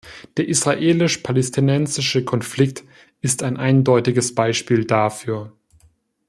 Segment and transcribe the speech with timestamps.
[0.37, 2.83] Der israelisch-palästinensische Konflikt
[3.21, 5.53] ist ein eindeutiges Beispiel dafür.